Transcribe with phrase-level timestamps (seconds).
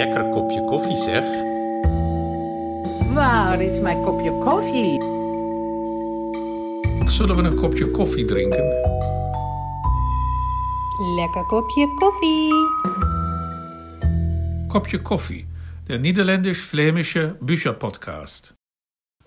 [0.00, 1.24] lekker kopje koffie, zeg.
[3.14, 5.02] Waar is mijn kopje koffie?
[7.10, 8.64] Zullen we een kopje koffie drinken?
[11.16, 12.52] Lekker kopje koffie.
[14.68, 15.46] Kopje koffie,
[15.86, 18.59] der niederländisch-flämische Bücherpodcast.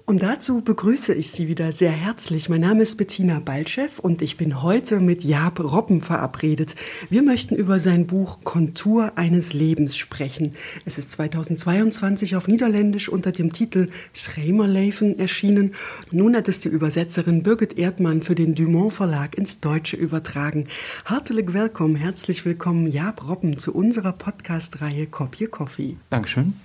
[0.06, 2.50] Und dazu begrüße ich Sie wieder sehr herzlich.
[2.50, 6.76] Mein Name ist Bettina Baltschew und ich bin heute mit Jaap Robben verabredet.
[7.10, 10.56] Wir möchten über sein Buch Kontur eines Lebens sprechen.
[10.84, 15.74] Es ist 2022 auf Niederländisch unter dem Titel Schremerleven erschienen.
[16.12, 20.68] Nun hat es die Übersetzerin Birgit Erdmann für den Dumont Verlag ins Deutsche übertragen.
[21.06, 25.96] Hartelijk willkommen, herzlich willkommen, Jaap Robben, zu unserer Podcast-Reihe Kopje Coffee.
[26.10, 26.56] Dankeschön.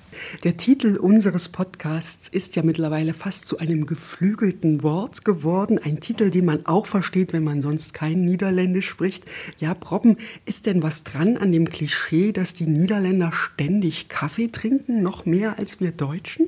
[0.45, 5.79] Der Titel unseres Podcasts ist ja mittlerweile fast zu einem geflügelten Wort geworden.
[5.79, 9.25] Ein Titel, den man auch versteht, wenn man sonst kein Niederländisch spricht.
[9.59, 15.03] Ja, Probben, ist denn was dran an dem Klischee, dass die Niederländer ständig Kaffee trinken,
[15.03, 16.47] noch mehr als wir Deutschen?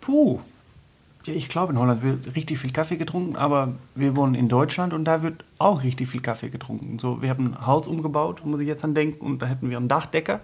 [0.00, 0.40] Puh.
[1.24, 4.92] Ja, ich glaube, in Holland wird richtig viel Kaffee getrunken, aber wir wohnen in Deutschland
[4.92, 7.00] und da wird auch richtig viel Kaffee getrunken.
[7.00, 9.76] So, wir haben ein Haus umgebaut, muss ich jetzt an denken, und da hätten wir
[9.76, 10.40] einen Dachdecker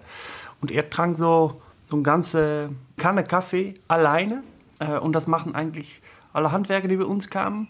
[0.59, 1.61] und er trank so
[1.93, 4.41] so eine ganze Kanne Kaffee alleine.
[4.79, 6.01] Äh, und das machen eigentlich
[6.33, 7.67] alle Handwerker, die bei uns kamen.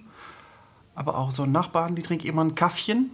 [0.96, 3.12] Aber auch so Nachbarn, die trinken immer ein Kaffchen.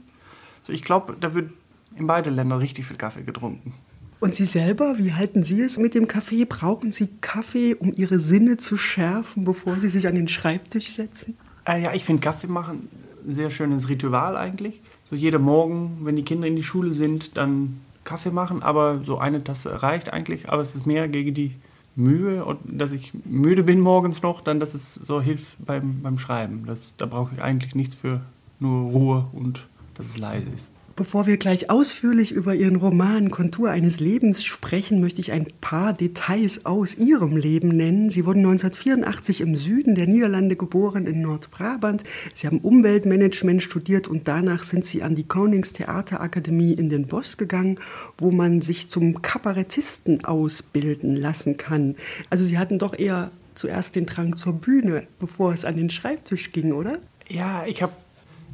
[0.67, 1.51] So, ich glaube, da wird
[1.95, 3.73] in beiden Ländern richtig viel Kaffee getrunken.
[4.19, 6.45] Und Sie selber, wie halten Sie es mit dem Kaffee?
[6.45, 11.37] Brauchen Sie Kaffee, um Ihre Sinne zu schärfen, bevor Sie sich an den Schreibtisch setzen?
[11.65, 12.87] Äh, ja, ich finde Kaffee machen
[13.25, 14.79] ein sehr schönes Ritual eigentlich.
[15.05, 17.79] So jeden Morgen, wenn die Kinder in die Schule sind, dann
[18.09, 20.49] Kaffee machen, aber so eine Tasse reicht eigentlich.
[20.49, 21.55] Aber es ist mehr gegen die
[21.95, 26.17] Mühe und dass ich müde bin morgens noch, dann dass es so hilft beim, beim
[26.17, 26.65] Schreiben.
[26.65, 28.21] Das, da brauche ich eigentlich nichts für,
[28.59, 30.73] nur Ruhe und dass es leise ist.
[30.99, 35.93] Bevor wir gleich ausführlich über Ihren Roman Kontur eines Lebens sprechen, möchte ich ein paar
[35.93, 38.09] Details aus Ihrem Leben nennen.
[38.09, 42.03] Sie wurden 1984 im Süden der Niederlande geboren, in Nordbrabant.
[42.33, 47.79] Sie haben Umweltmanagement studiert und danach sind Sie an die Koningstheaterakademie in den Bosch gegangen,
[48.17, 51.95] wo man sich zum Kabarettisten ausbilden lassen kann.
[52.29, 56.51] Also Sie hatten doch eher zuerst den Drang zur Bühne, bevor es an den Schreibtisch
[56.51, 56.99] ging, oder?
[57.29, 57.93] Ja, ich habe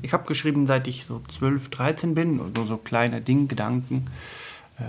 [0.01, 4.05] ich habe geschrieben, seit ich so 12, 13 bin, nur so kleine Ding, Gedanken,
[4.77, 4.83] äh,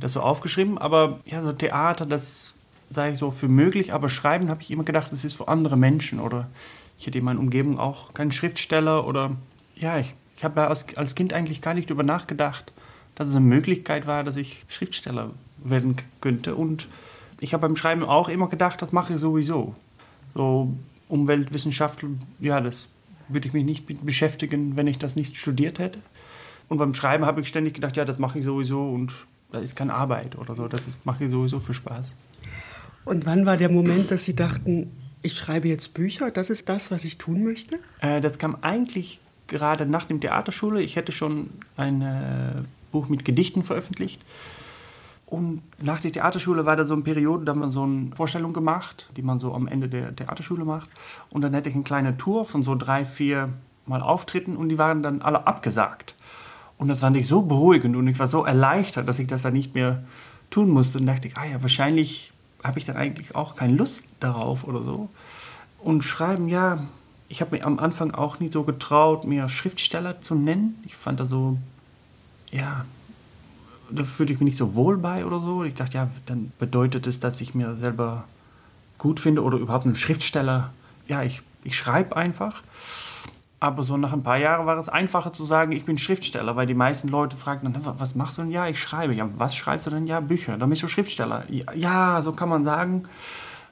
[0.00, 0.78] das so aufgeschrieben.
[0.78, 2.54] Aber ja, so Theater, das
[2.90, 5.76] sage ich so für möglich, aber Schreiben habe ich immer gedacht, das ist für andere
[5.76, 6.20] Menschen.
[6.20, 6.48] Oder
[6.98, 9.36] ich hätte in meiner Umgebung auch keinen Schriftsteller oder
[9.76, 12.72] ja, ich, ich habe als, als Kind eigentlich gar nicht darüber nachgedacht,
[13.14, 16.54] dass es eine Möglichkeit war, dass ich Schriftsteller werden könnte.
[16.54, 16.88] Und
[17.40, 19.74] ich habe beim Schreiben auch immer gedacht, das mache ich sowieso.
[20.34, 20.72] So
[21.08, 22.88] Umweltwissenschaftler, ja, das
[23.32, 25.98] würde ich mich nicht beschäftigen, wenn ich das nicht studiert hätte.
[26.68, 29.12] Und beim Schreiben habe ich ständig gedacht, ja, das mache ich sowieso und
[29.50, 30.68] da ist keine Arbeit oder so.
[30.68, 32.12] Das ist, mache ich sowieso für Spaß.
[33.04, 34.90] Und wann war der Moment, dass Sie dachten,
[35.22, 37.78] ich schreibe jetzt Bücher, das ist das, was ich tun möchte?
[38.00, 40.82] Äh, das kam eigentlich gerade nach dem Theaterschule.
[40.82, 44.22] Ich hätte schon ein äh, Buch mit Gedichten veröffentlicht.
[45.32, 48.52] Und nach der Theaterschule war da so eine Periode, da haben wir so eine Vorstellung
[48.52, 50.90] gemacht, die man so am Ende der Theaterschule macht.
[51.30, 53.48] Und dann hätte ich eine kleine Tour von so drei, vier
[53.86, 56.16] Mal Auftritten und die waren dann alle abgesagt.
[56.76, 59.54] Und das fand ich so beruhigend und ich war so erleichtert, dass ich das dann
[59.54, 60.02] nicht mehr
[60.50, 60.98] tun musste.
[60.98, 62.30] Und dachte ich, ah ja, wahrscheinlich
[62.62, 65.08] habe ich dann eigentlich auch keine Lust darauf oder so.
[65.78, 66.86] Und schreiben, ja,
[67.30, 70.78] ich habe mir am Anfang auch nicht so getraut, mir Schriftsteller zu nennen.
[70.84, 71.56] Ich fand da so,
[72.50, 72.84] ja,
[73.92, 75.64] da fühlte ich mich nicht so wohl bei oder so.
[75.64, 78.24] Ich dachte, ja, dann bedeutet es, dass ich mir selber
[78.98, 80.72] gut finde oder überhaupt einen Schriftsteller.
[81.08, 82.62] Ja, ich, ich schreibe einfach.
[83.60, 86.66] Aber so nach ein paar Jahren war es einfacher zu sagen, ich bin Schriftsteller, weil
[86.66, 88.50] die meisten Leute fragen dann, was machst du denn?
[88.50, 89.14] Ja, ich schreibe.
[89.14, 90.06] Ja, was schreibst du denn?
[90.06, 90.56] Ja, Bücher.
[90.58, 91.44] Dann bist du Schriftsteller.
[91.48, 93.04] Ja, ja, so kann man sagen.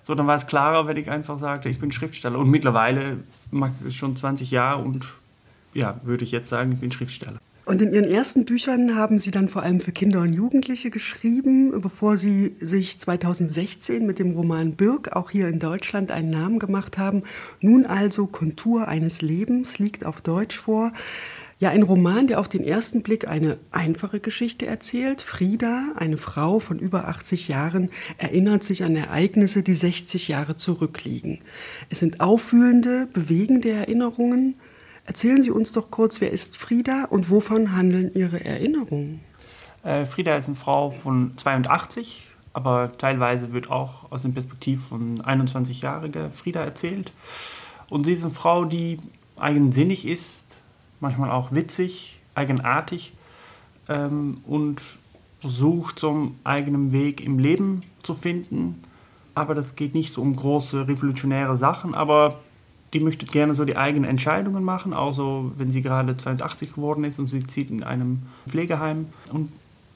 [0.05, 2.39] So, dann war es klarer, wenn ich einfach sagte, ich bin Schriftsteller.
[2.39, 3.19] Und mittlerweile
[3.51, 5.07] mache ich es schon 20 Jahre und
[5.75, 7.39] ja, würde ich jetzt sagen, ich bin Schriftsteller.
[7.71, 11.71] Und in Ihren ersten Büchern haben Sie dann vor allem für Kinder und Jugendliche geschrieben,
[11.81, 16.99] bevor Sie sich 2016 mit dem Roman Birk auch hier in Deutschland einen Namen gemacht
[16.99, 17.23] haben.
[17.61, 20.93] Nun also Kontur eines Lebens liegt auf Deutsch vor.
[21.61, 25.23] Ja, ein Roman, der auf den ersten Blick eine einfache Geschichte erzählt.
[25.23, 31.39] Frieda, eine Frau von über 80 Jahren, erinnert sich an Ereignisse, die 60 Jahre zurückliegen.
[31.89, 34.57] Es sind auffühlende, bewegende Erinnerungen,
[35.11, 39.19] Erzählen Sie uns doch kurz, wer ist Frieda und wovon handeln Ihre Erinnerungen?
[39.83, 45.21] Äh, Frieda ist eine Frau von 82, aber teilweise wird auch aus der Perspektive von
[45.21, 47.13] 21-jähriger Frieda erzählt.
[47.89, 48.99] Und sie ist eine Frau, die
[49.37, 50.57] eigensinnig ist,
[51.01, 53.13] manchmal auch witzig, eigenartig
[53.89, 54.81] ähm, und
[55.41, 58.85] versucht, so einen eigenen Weg im Leben zu finden.
[59.35, 62.39] Aber das geht nicht so um große revolutionäre Sachen, aber
[62.93, 67.05] die möchte gerne so die eigenen Entscheidungen machen, auch so, wenn sie gerade 82 geworden
[67.05, 69.07] ist und sie zieht in einem Pflegeheim.
[69.33, 69.53] Und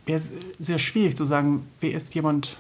[0.06, 2.56] es ist sehr schwierig zu sagen, wer ist jemand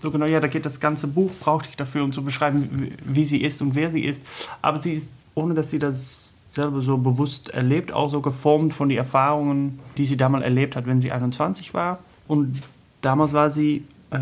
[0.00, 3.24] so genau, ja, da geht das ganze Buch, brauchte ich dafür, um zu beschreiben, wie
[3.24, 4.22] sie ist und wer sie ist.
[4.62, 8.88] Aber sie ist, ohne dass sie das selber so bewusst erlebt, auch so geformt von
[8.88, 11.98] den Erfahrungen, die sie damals erlebt hat, wenn sie 21 war.
[12.26, 12.60] Und
[13.02, 14.18] damals war sie, äh,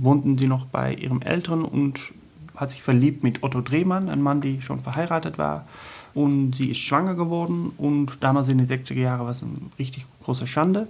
[0.00, 2.12] wohnten sie noch bei ihrem Eltern und
[2.56, 5.66] hat sich verliebt mit Otto Drehmann, ein Mann, der schon verheiratet war.
[6.14, 10.06] Und sie ist schwanger geworden und damals in den 60er Jahren war es eine richtig
[10.24, 10.88] große Schande.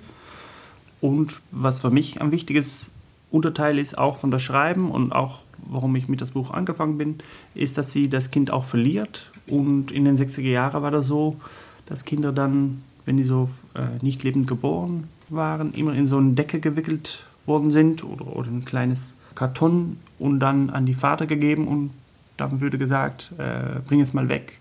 [1.01, 2.93] Und was für mich am wichtigsten
[3.31, 7.17] Unterteil ist auch von das Schreiben und auch warum ich mit das Buch angefangen bin,
[7.55, 9.31] ist, dass sie das Kind auch verliert.
[9.47, 11.37] Und in den 60er Jahren war das so,
[11.87, 16.33] dass Kinder dann, wenn die so äh, nicht lebend geboren waren, immer in so eine
[16.33, 21.69] Decke gewickelt worden sind oder, oder ein kleines Karton und dann an die Vater gegeben
[21.69, 21.91] und
[22.37, 24.59] dann würde gesagt, äh, bring es mal weg.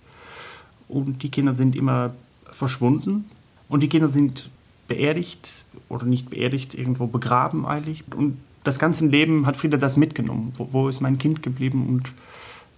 [0.88, 2.14] Und die Kinder sind immer
[2.52, 3.26] verschwunden
[3.68, 4.50] und die Kinder sind
[4.88, 8.04] beerdigt oder nicht beerdigt, irgendwo begraben eigentlich.
[8.16, 10.54] Und das ganze Leben hat Frieda das mitgenommen.
[10.56, 12.12] Wo, wo ist mein Kind geblieben und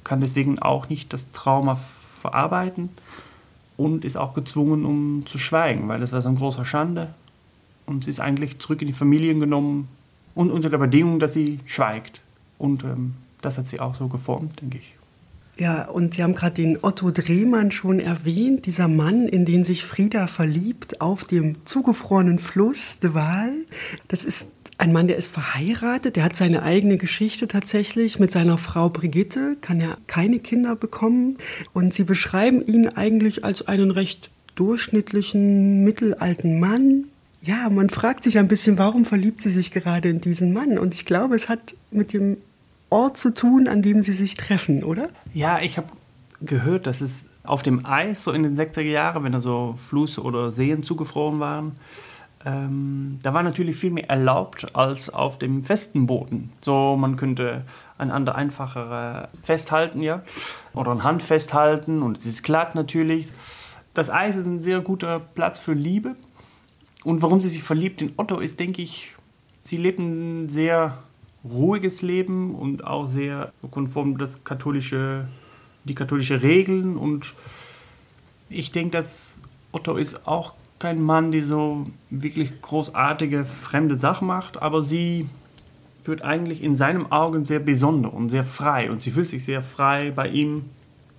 [0.04, 1.80] kann deswegen auch nicht das Trauma
[2.22, 2.90] verarbeiten
[3.76, 7.14] und ist auch gezwungen, um zu schweigen, weil das war so eine große Schande.
[7.86, 9.88] Und sie ist eigentlich zurück in die Familien genommen
[10.38, 12.22] und unter der Bedingung, dass sie schweigt.
[12.58, 14.94] Und ähm, das hat sie auch so geformt, denke ich.
[15.60, 19.84] Ja, und Sie haben gerade den Otto Drehmann schon erwähnt, dieser Mann, in den sich
[19.84, 23.54] Frieda verliebt, auf dem zugefrorenen Fluss de Waal.
[24.08, 28.20] Das ist ein Mann, der ist verheiratet, der hat seine eigene Geschichte tatsächlich.
[28.20, 31.38] Mit seiner Frau Brigitte kann er keine Kinder bekommen.
[31.74, 37.06] Und Sie beschreiben ihn eigentlich als einen recht durchschnittlichen, mittelalten Mann.
[37.42, 40.78] Ja, man fragt sich ein bisschen, warum verliebt sie sich gerade in diesen Mann?
[40.78, 42.38] Und ich glaube, es hat mit dem
[42.90, 45.10] Ort zu tun, an dem sie sich treffen, oder?
[45.34, 45.88] Ja, ich habe
[46.42, 50.22] gehört, dass es auf dem Eis, so in den 60er Jahren, wenn da so Flüsse
[50.22, 51.76] oder Seen zugefroren waren,
[52.46, 56.52] ähm, da war natürlich viel mehr erlaubt als auf dem festen Boden.
[56.62, 57.64] So, man könnte
[57.98, 60.24] einander einfacher festhalten, ja,
[60.74, 63.34] oder ein Hand festhalten und es ist glatt natürlich.
[63.94, 66.16] Das Eis ist ein sehr guter Platz für Liebe.
[67.08, 69.16] Und warum sie sich verliebt in Otto ist, denke ich,
[69.64, 70.98] sie lebt ein sehr
[71.50, 75.26] ruhiges Leben und auch sehr konform das katholische,
[75.86, 76.98] die katholische Regeln.
[76.98, 77.34] Und
[78.50, 84.62] ich denke, dass Otto ist auch kein Mann, der so wirklich großartige fremde Sachen macht,
[84.62, 85.30] aber sie
[86.04, 89.62] wird eigentlich in seinen Augen sehr besonders und sehr frei und sie fühlt sich sehr
[89.62, 90.66] frei bei ihm.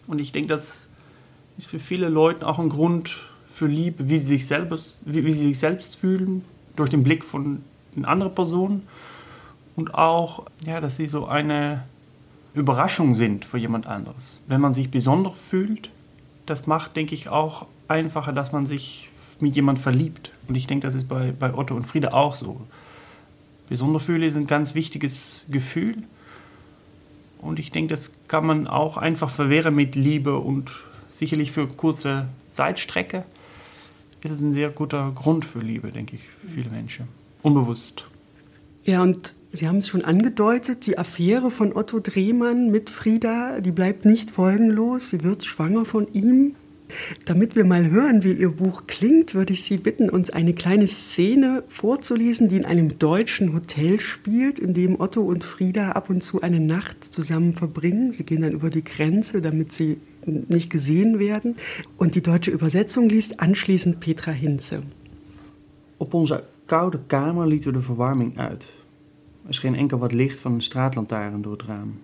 [0.07, 0.87] Und ich denke, das
[1.57, 5.31] ist für viele Leute auch ein Grund für Liebe, wie sie sich selbst, wie, wie
[5.31, 6.45] sie sich selbst fühlen,
[6.77, 7.63] durch den Blick von
[7.97, 8.83] einer anderen Person.
[9.77, 11.85] Und auch, ja, dass sie so eine
[12.55, 14.43] Überraschung sind für jemand anderes.
[14.47, 15.91] Wenn man sich besonders fühlt,
[16.47, 19.11] das macht, denke ich, auch einfacher, dass man sich
[19.41, 20.31] mit jemand verliebt.
[20.49, 22.61] Und ich denke, das ist bei, bei Otto und Frieda auch so.
[23.69, 26.03] Besondergefühle ist ein ganz wichtiges Gefühl.
[27.41, 30.73] Und ich denke, das kann man auch einfach verwehren mit Liebe und
[31.11, 33.25] sicherlich für kurze Zeitstrecke
[34.25, 37.09] ist es ein sehr guter Grund für Liebe, denke ich, für viele Menschen.
[37.43, 38.07] Unbewusst.
[38.85, 43.73] Ja, und Sie haben es schon angedeutet, die Affäre von Otto Drehmann mit Frieda, die
[43.73, 45.09] bleibt nicht folgenlos.
[45.09, 46.55] Sie wird schwanger von ihm.
[47.25, 50.87] Damit wir mal hören, wie Ihr Buch klingt, würde ich Sie bitten, uns eine kleine
[50.87, 56.23] Szene vorzulesen, die in einem deutschen Hotel spielt, in dem Otto und Frieda ab und
[56.23, 58.13] zu eine Nacht zusammen verbringen.
[58.13, 61.57] Sie gehen dann über die Grenze, damit sie nicht gesehen werden.
[61.97, 64.83] Und die deutsche Übersetzung liest anschließend Petra Hinze.
[65.97, 68.67] Op onze koude kamer lieten we de verwarming uit.
[69.47, 71.95] Er scheen enkel wat licht van een straatlantaarn door het raam.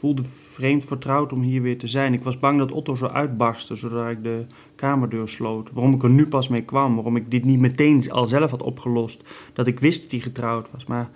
[0.00, 2.12] voelde vreemd vertrouwd om hier weer te zijn.
[2.12, 5.72] Ik was bang dat Otto zou uitbarsten zodra ik de kamerdeur sloot.
[5.72, 8.62] Waarom ik er nu pas mee kwam, waarom ik dit niet meteen al zelf had
[8.62, 9.22] opgelost.
[9.52, 11.10] Dat ik wist dat hij getrouwd was, maar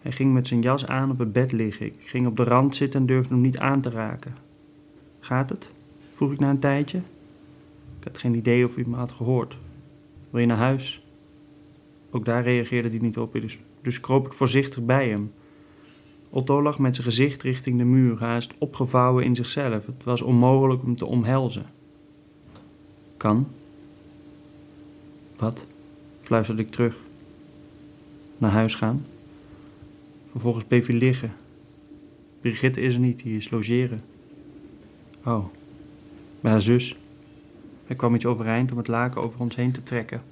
[0.00, 1.86] hij ging met zijn jas aan op het bed liggen.
[1.86, 4.34] Ik ging op de rand zitten en durfde hem niet aan te raken.
[5.20, 5.70] Gaat het?
[6.12, 6.98] vroeg ik na een tijdje.
[7.98, 9.58] Ik had geen idee of hij me had gehoord.
[10.30, 11.04] Wil je naar huis?
[12.10, 15.32] Ook daar reageerde hij niet op, dus, dus kroop ik voorzichtig bij hem.
[16.30, 19.86] Otto lag met zijn gezicht richting de muur, haast opgevouwen in zichzelf.
[19.86, 21.66] Het was onmogelijk hem te omhelzen.
[23.16, 23.48] Kan.
[25.36, 25.66] Wat?
[26.20, 26.96] fluisterde ik terug.
[28.38, 29.06] Naar huis gaan.
[30.30, 31.32] Vervolgens bleef hij liggen.
[32.40, 34.02] Brigitte is er niet, die is logeren.
[35.30, 35.44] Oh,
[36.42, 36.96] haar zus.
[37.86, 40.22] Hij kwam iets overeind om het laken over ons heen te trekken.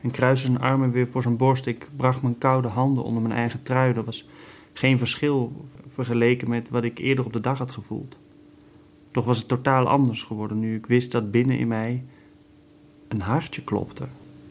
[0.00, 1.66] en kruiste zijn armen weer voor zijn borst.
[1.66, 3.94] Ik bracht mijn koude handen onder mijn eigen trui.
[3.94, 4.28] Er was
[4.72, 8.18] geen verschil vergeleken met wat ik eerder op de dag had gevoeld.
[9.10, 12.04] Toch was het totaal anders geworden nu ik wist dat binnen in mij
[13.08, 14.06] een hartje klopte.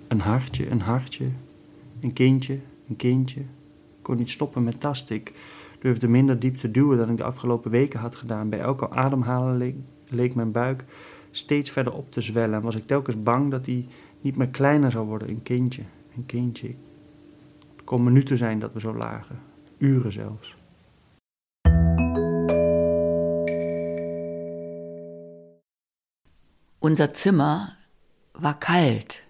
[0.07, 1.27] Een hartje, een hartje,
[1.99, 3.39] een kindje, een kindje.
[3.39, 5.21] Ik kon niet stoppen met tasten.
[5.85, 8.49] Durfde minder diep te duwen dan ik de afgelopen weken had gedaan.
[8.49, 10.85] Bij elke ademhalen leek, mijn buik
[11.31, 13.87] steeds verder op te zwellen en was ik telkens bang dat hij
[14.21, 15.29] niet meer kleiner zou worden.
[15.29, 15.81] Een kindje,
[16.15, 16.67] een kindje.
[17.75, 19.39] Het kon minuten zijn dat we zo lagen,
[19.77, 20.55] uren zelfs.
[26.79, 27.77] Unser Zimmer
[28.31, 29.21] war kalt,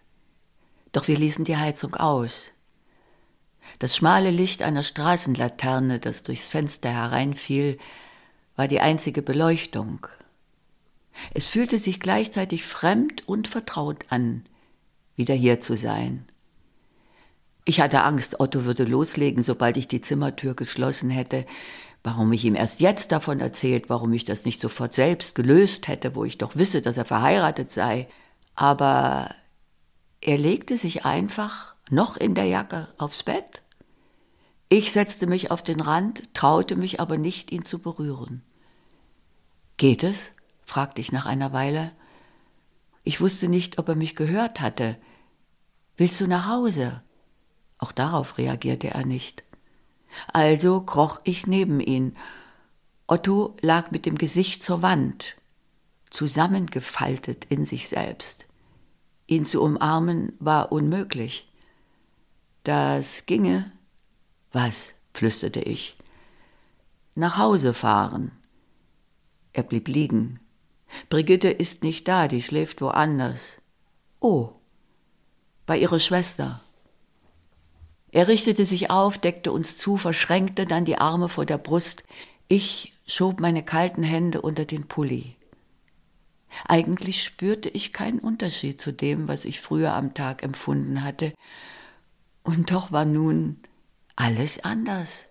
[0.92, 2.55] doch wir ließen die Heizung aus.
[3.80, 7.78] Das schmale Licht einer Straßenlaterne, das durchs Fenster hereinfiel,
[8.56, 10.08] war die einzige Beleuchtung.
[11.34, 14.44] Es fühlte sich gleichzeitig fremd und vertraut an,
[15.16, 16.26] wieder hier zu sein.
[17.66, 21.46] Ich hatte Angst, Otto würde loslegen, sobald ich die Zimmertür geschlossen hätte,
[22.04, 26.16] warum ich ihm erst jetzt davon erzählt, warum ich das nicht sofort selbst gelöst hätte,
[26.16, 28.08] wo ich doch wisse, dass er verheiratet sei.
[28.54, 29.34] Aber
[30.22, 33.64] er legte sich einfach noch in der Jacke aufs Bett.
[34.70, 38.44] Ich setzte mich auf den Rand, traute mich aber nicht, ihn zu berühren.
[39.78, 40.32] Geht es?
[40.64, 41.92] fragte ich nach einer Weile.
[43.04, 44.98] Ich wusste nicht, ob er mich gehört hatte.
[45.96, 47.04] Willst du nach Hause?
[47.78, 49.44] Auch darauf reagierte er nicht.
[50.34, 52.16] Also kroch ich neben ihn.
[53.08, 55.36] Otto lag mit dem Gesicht zur Wand,
[56.10, 58.46] zusammengefaltet in sich selbst.
[59.28, 61.52] Ihn zu umarmen war unmöglich.
[62.66, 63.72] Das ginge.
[64.52, 64.96] Was?
[65.14, 65.96] flüsterte ich.
[67.14, 68.32] Nach Hause fahren.
[69.54, 70.40] Er blieb liegen.
[71.10, 73.62] Brigitte ist nicht da, die schläft woanders.
[74.20, 74.54] Oh,
[75.68, 76.62] bei ihrer Schwester.
[78.12, 82.04] Er richtete sich auf, deckte uns zu, verschränkte dann die Arme vor der Brust.
[82.48, 85.36] Ich schob meine kalten Hände unter den Pulli.
[86.68, 91.32] Eigentlich spürte ich keinen Unterschied zu dem, was ich früher am Tag empfunden hatte.
[92.46, 93.60] Und doch war nun
[94.16, 95.26] alles anders,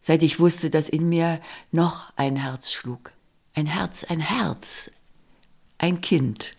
[0.00, 1.40] seit ich wusste, dass in mir
[1.72, 3.12] noch ein Herz schlug.
[3.54, 4.90] Ein Herz, ein Herz,
[5.78, 6.52] ein Kind,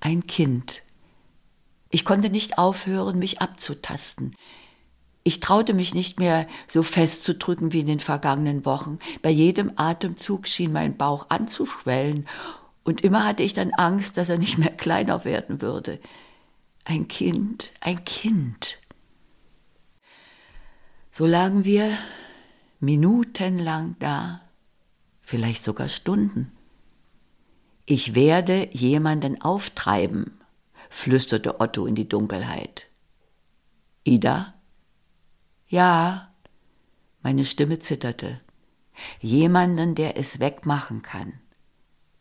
[0.00, 0.80] ein Kind.
[1.90, 4.34] Ich konnte nicht aufhören, mich abzutasten.
[5.22, 8.98] Ich traute mich nicht mehr so festzudrücken wie in den vergangenen Wochen.
[9.20, 12.26] Bei jedem Atemzug schien mein Bauch anzuschwellen,
[12.84, 16.00] und immer hatte ich dann Angst, dass er nicht mehr kleiner werden würde.
[16.84, 18.78] Ein Kind, ein Kind.
[21.12, 21.96] So lagen wir
[22.80, 24.40] minutenlang da,
[25.20, 26.52] vielleicht sogar Stunden.
[27.84, 30.40] Ich werde jemanden auftreiben,
[30.90, 32.88] flüsterte Otto in die Dunkelheit.
[34.04, 34.54] Ida?
[35.68, 36.28] Ja.
[37.22, 38.40] Meine Stimme zitterte.
[39.20, 41.34] Jemanden, der es wegmachen kann.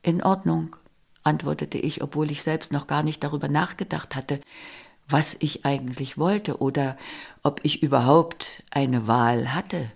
[0.03, 0.75] In Ordnung,
[1.23, 4.41] antwortete ich, obwohl ich selbst noch gar nicht darüber nachgedacht hatte,
[5.07, 6.97] was ich eigentlich wollte oder
[7.43, 9.91] ob ich überhaupt eine Wahl hatte.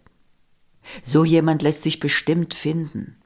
[1.04, 3.18] So jemand lässt sich bestimmt finden.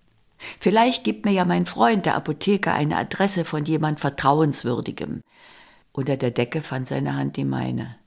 [0.60, 5.22] Vielleicht gibt mir ja mein Freund, der Apotheker, eine Adresse von jemand Vertrauenswürdigem.
[5.91, 7.98] Unter der Decke fand seine Hand die meine.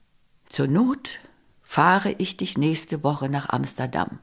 [0.49, 1.21] Zur Not
[1.63, 4.19] fahre ich dich nächste Woche nach Amsterdam.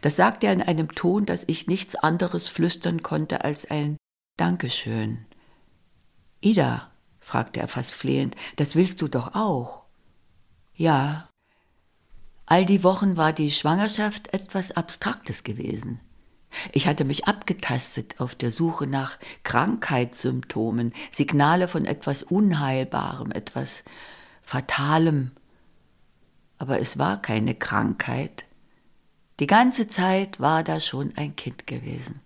[0.00, 3.96] Das sagte er in einem Ton, dass ich nichts anderes flüstern konnte als ein
[4.36, 5.26] Dankeschön.
[6.40, 9.82] Ida, fragte er fast flehend, das willst du doch auch.
[10.74, 11.28] Ja.
[12.46, 16.00] All die Wochen war die Schwangerschaft etwas Abstraktes gewesen.
[16.72, 23.84] Ich hatte mich abgetastet auf der Suche nach Krankheitssymptomen, Signale von etwas Unheilbarem, etwas
[24.42, 25.30] Fatalem.
[26.58, 28.44] Aber es war keine Krankheit.
[29.40, 32.20] Die ganze Zeit war da schon ein Kind gewesen.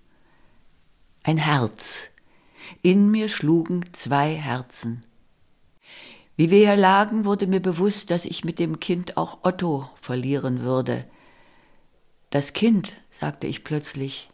[1.27, 2.11] Ein Herz.
[2.83, 5.05] In mir schlugen zwei Herzen.
[6.37, 10.61] Wie wir hier lagen, wurde mir bewusst, dass ich mit dem Kind auch Otto verlieren
[10.61, 11.05] würde.
[12.31, 14.31] Das Kind, sagte ich plötzlich,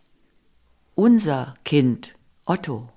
[0.95, 2.91] unser Kind, Otto.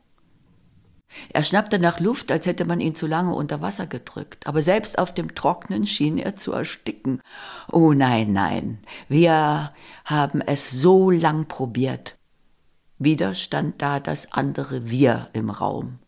[1.30, 5.00] Er schnappte nach Luft, als hätte man ihn zu lange unter Wasser gedrückt, aber selbst
[5.00, 7.22] auf dem Trocknen schien er zu ersticken.
[7.72, 9.74] Oh nein, nein, wir
[10.04, 12.18] haben es so lang probiert.
[12.98, 16.00] Wieder stand da das andere Wir im Raum.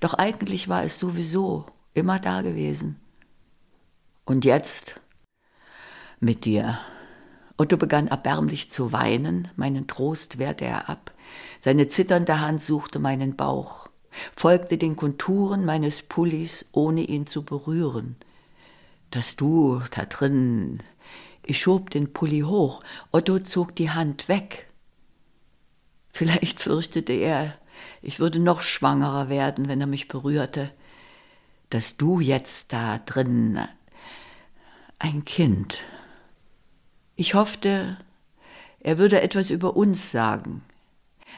[0.00, 3.00] Doch eigentlich war es sowieso immer da gewesen.
[4.24, 5.00] Und jetzt
[6.20, 6.78] mit dir.
[7.56, 11.12] Otto begann erbärmlich zu weinen, meinen Trost wehrte er ab.
[11.60, 13.88] Seine zitternde Hand suchte meinen Bauch.
[14.36, 18.16] folgte den Konturen meines Pullis, ohne ihn zu berühren.
[19.10, 20.80] Dass du da drin.
[21.44, 22.82] Ich schob den Pulli hoch.
[23.10, 24.68] Otto zog die Hand weg.
[26.12, 27.58] Vielleicht fürchtete er,
[28.02, 30.70] ich würde noch schwangerer werden, wenn er mich berührte.
[31.70, 33.58] Dass du jetzt da drin
[34.98, 35.80] ein Kind.
[37.16, 37.96] Ich hoffte,
[38.80, 40.62] er würde etwas über uns sagen.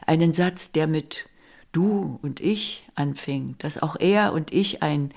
[0.07, 1.28] Einen Satz, der mit
[1.73, 5.12] du und ich anfing, dass auch er und ich ein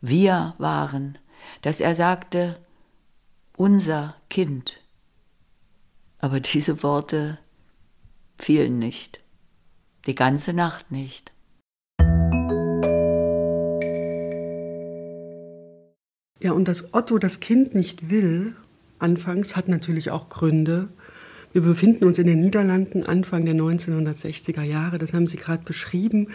[0.00, 1.18] wir waren,
[1.62, 2.58] dass er sagte,
[3.56, 4.80] unser Kind.
[6.18, 7.38] Aber diese Worte
[8.42, 9.20] fielen nicht,
[10.06, 11.32] die ganze Nacht nicht.
[16.42, 18.54] Ja, und dass Otto das Kind nicht will,
[18.98, 20.88] anfangs, hat natürlich auch Gründe.
[21.52, 26.28] Wir befinden uns in den Niederlanden Anfang der 1960er Jahre, das haben Sie gerade beschrieben.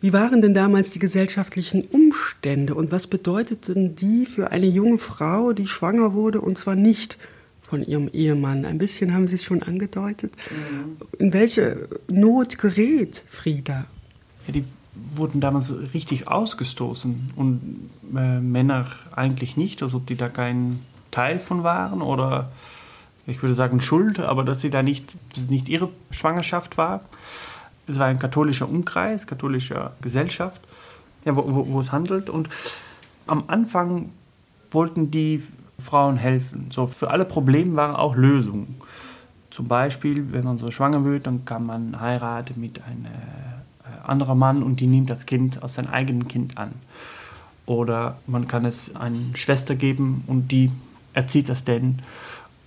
[0.00, 5.52] Wie waren denn damals die gesellschaftlichen Umstände und was bedeuteten die für eine junge Frau,
[5.52, 7.18] die schwanger wurde und zwar nicht
[7.68, 8.64] von ihrem Ehemann?
[8.64, 10.32] Ein bisschen haben Sie es schon angedeutet.
[10.50, 10.96] Mhm.
[11.18, 13.86] In welche Not gerät Frieda?
[14.46, 14.64] Ja, die
[15.14, 21.40] wurden damals richtig ausgestoßen und äh, Männer eigentlich nicht, als ob die da kein Teil
[21.40, 22.50] von waren oder
[23.26, 27.02] ich würde sagen Schuld, aber dass sie da nicht, dass es nicht ihre Schwangerschaft war.
[27.86, 30.60] Es war ein katholischer Umkreis, katholischer Gesellschaft,
[31.24, 32.30] ja, wo, wo, wo es handelt.
[32.30, 32.48] Und
[33.26, 34.10] am Anfang
[34.70, 35.42] wollten die
[35.80, 36.66] Frauen helfen.
[36.70, 38.76] So für alle Probleme waren auch Lösungen.
[39.50, 43.08] Zum Beispiel, wenn man so schwanger wird, dann kann man heiraten mit einem äh,
[44.04, 46.72] anderen Mann und die nimmt das Kind aus seinem eigenen Kind an.
[47.64, 50.70] Oder man kann es einer Schwester geben und die
[51.14, 52.00] erzieht das denn.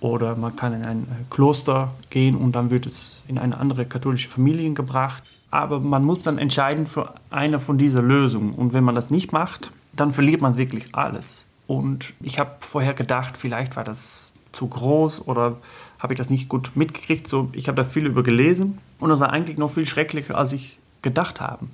[0.00, 3.84] Oder man kann in ein äh, Kloster gehen und dann wird es in eine andere
[3.84, 5.22] katholische Familie gebracht.
[5.50, 8.54] Aber man muss dann entscheiden für eine von diesen Lösungen.
[8.54, 11.44] Und wenn man das nicht macht, dann verliert man wirklich alles.
[11.72, 15.56] Und ich habe vorher gedacht, vielleicht war das zu groß oder
[15.98, 17.26] habe ich das nicht gut mitgekriegt.
[17.26, 20.52] So, ich habe da viel über gelesen und es war eigentlich noch viel schrecklicher, als
[20.52, 21.68] ich gedacht habe.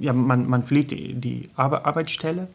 [0.00, 2.48] Ja, man, man flieht die, die Arbeitsstelle.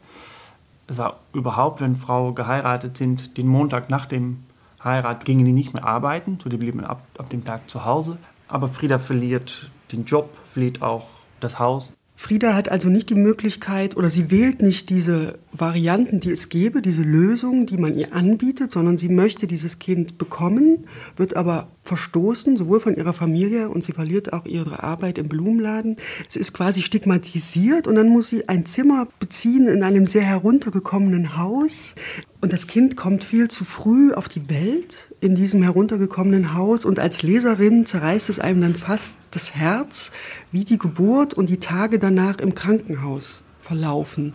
[0.86, 4.44] Es war überhaupt, wenn Frauen geheiratet sind, den Montag nach dem
[4.84, 8.18] Heirat gingen die nicht mehr arbeiten, so die blieben ab, ab dem Tag zu Hause.
[8.46, 11.08] Aber Frieda verliert den Job, verliert auch
[11.40, 11.97] das Haus.
[12.20, 16.82] Frieda hat also nicht die Möglichkeit oder sie wählt nicht diese Varianten, die es gäbe,
[16.82, 22.56] diese Lösungen, die man ihr anbietet, sondern sie möchte dieses Kind bekommen, wird aber verstoßen,
[22.56, 25.96] sowohl von ihrer Familie und sie verliert auch ihre Arbeit im Blumenladen.
[26.28, 31.36] Sie ist quasi stigmatisiert und dann muss sie ein Zimmer beziehen in einem sehr heruntergekommenen
[31.36, 31.94] Haus.
[32.40, 37.00] Und das Kind kommt viel zu früh auf die Welt in diesem heruntergekommenen Haus und
[37.00, 40.12] als Leserin zerreißt es einem dann fast das Herz,
[40.52, 44.34] wie die Geburt und die Tage danach im Krankenhaus verlaufen.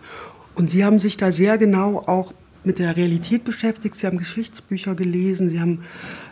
[0.55, 2.33] Und Sie haben sich da sehr genau auch
[2.65, 3.95] mit der Realität beschäftigt.
[3.95, 5.49] Sie haben Geschichtsbücher gelesen.
[5.49, 5.83] Sie haben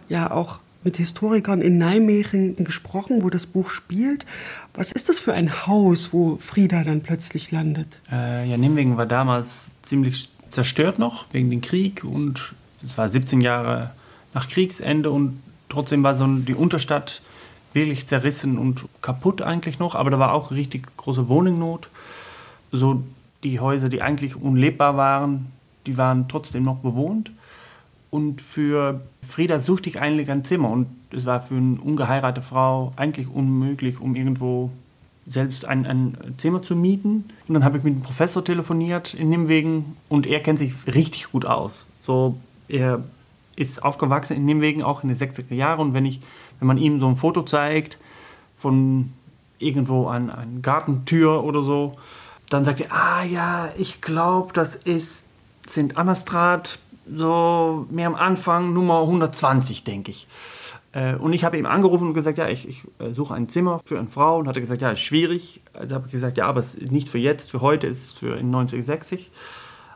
[0.10, 4.26] ja auch mit Historikern in Nijmegen gesprochen, wo das Buch spielt.
[4.74, 8.00] Was ist das für ein Haus, wo Frieda dann plötzlich landet?
[8.12, 12.54] Äh, ja, Nijmegen war damals ziemlich zerstört noch wegen dem Krieg und
[12.86, 13.92] es war 17 Jahre
[14.34, 17.22] nach Kriegsende und trotzdem war so die Unterstadt
[17.74, 21.90] wirklich zerrissen und kaputt eigentlich noch, aber da war auch richtig große Wohnungnot.
[22.72, 23.04] So
[23.44, 25.48] die Häuser, die eigentlich unlebbar waren,
[25.86, 27.32] die waren trotzdem noch bewohnt.
[28.10, 32.92] Und für Frieda suchte ich eigentlich ein Zimmer und es war für eine ungeheiratete Frau
[32.98, 34.70] eigentlich unmöglich, um irgendwo
[35.28, 37.30] selbst ein, ein Zimmer zu mieten.
[37.48, 41.32] Und dann habe ich mit dem Professor telefoniert in Nimwegen und er kennt sich richtig
[41.32, 41.88] gut aus.
[42.02, 43.04] So, er
[43.56, 45.80] ist aufgewachsen in Nimwegen, auch in den 60er Jahren.
[45.80, 46.22] Und wenn, ich,
[46.60, 47.98] wenn man ihm so ein Foto zeigt
[48.56, 49.14] von
[49.60, 51.98] irgendwo an einer Gartentür oder so,
[52.50, 55.30] dann sagt er, ah ja, ich glaube, das ist
[55.68, 55.98] St.
[55.98, 56.80] Anastrat,
[57.14, 60.28] so mehr am Anfang, Nummer 120, denke ich.
[60.94, 63.80] Äh, und ich habe ihm angerufen und gesagt, ja, ich, ich äh, suche ein Zimmer
[63.86, 64.40] für eine Frau.
[64.40, 65.62] Und hat er gesagt, ja, ist schwierig.
[65.74, 68.14] Da habe ich gesagt, ja, aber es ist nicht für jetzt, für heute, ist es
[68.14, 69.32] für in 1960.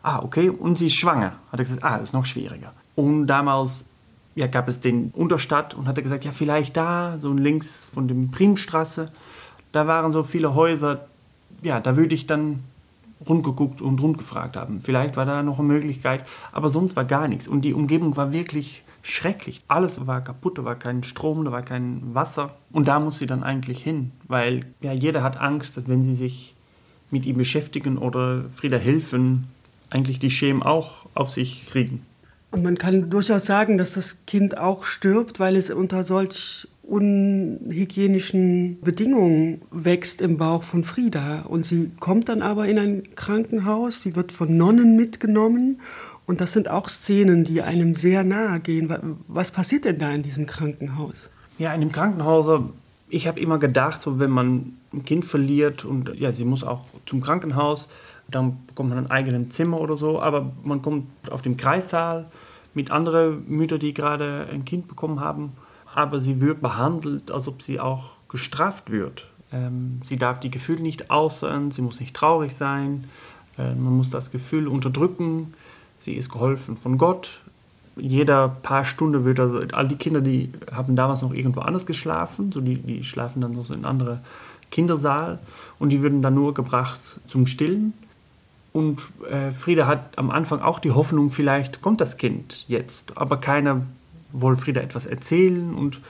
[0.03, 0.49] Ah, okay.
[0.49, 1.33] Und sie ist schwanger.
[1.51, 2.73] Hat er gesagt, ah, ist noch schwieriger.
[2.95, 3.89] Und damals
[4.35, 8.07] ja, gab es den Unterstadt und hat er gesagt, ja, vielleicht da, so links von
[8.07, 9.11] dem Primstraße,
[9.71, 11.07] da waren so viele Häuser.
[11.61, 12.63] Ja, da würde ich dann
[13.27, 14.81] rundgeguckt und rundgefragt haben.
[14.81, 17.47] Vielleicht war da noch eine Möglichkeit, aber sonst war gar nichts.
[17.47, 19.61] Und die Umgebung war wirklich schrecklich.
[19.67, 22.55] Alles war kaputt, da war kein Strom, da war kein Wasser.
[22.71, 26.15] Und da muss sie dann eigentlich hin, weil ja, jeder hat Angst, dass wenn sie
[26.15, 26.55] sich
[27.11, 29.47] mit ihm beschäftigen oder Frieda helfen,
[29.89, 32.01] eigentlich die Schemen auch auf sich kriegen.
[32.51, 38.79] Und man kann durchaus sagen, dass das Kind auch stirbt, weil es unter solch unhygienischen
[38.81, 41.41] Bedingungen wächst im Bauch von Frieda.
[41.41, 45.81] Und sie kommt dann aber in ein Krankenhaus, sie wird von Nonnen mitgenommen.
[46.25, 49.17] Und das sind auch Szenen, die einem sehr nahe gehen.
[49.27, 51.29] Was passiert denn da in diesem Krankenhaus?
[51.57, 52.47] Ja, in dem Krankenhaus,
[53.09, 56.85] ich habe immer gedacht, so wenn man ein Kind verliert und ja, sie muss auch
[57.05, 57.87] zum Krankenhaus,
[58.27, 62.25] dann bekommt man ein eigenes Zimmer oder so, aber man kommt auf den Kreissaal
[62.73, 65.53] mit anderen Müttern, die gerade ein Kind bekommen haben
[65.95, 69.27] aber sie wird behandelt, als ob sie auch gestraft wird.
[69.51, 73.05] Ähm, sie darf die Gefühle nicht äußern, sie muss nicht traurig sein,
[73.57, 75.53] äh, man muss das Gefühl unterdrücken.
[76.05, 77.41] Sie ist geholfen von Gott.
[77.95, 82.51] Jeder paar Stunden wird also, all die Kinder, die haben damals noch irgendwo anders geschlafen,
[82.51, 84.19] so die, die schlafen dann so in einem anderen
[84.69, 85.39] Kindersaal
[85.79, 87.93] und die würden dann nur gebracht zum Stillen.
[88.71, 93.37] Und äh, Frieda hat am Anfang auch die Hoffnung, vielleicht kommt das Kind jetzt, aber
[93.37, 93.81] keiner
[94.31, 96.01] Wolfrieda etwas erzählen und